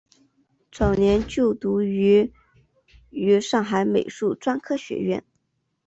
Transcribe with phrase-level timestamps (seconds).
[0.71, 2.33] 早年就读于
[3.11, 5.21] 于上海美术专科学校。